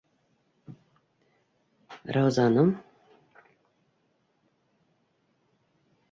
Раузаның: 2.15 2.71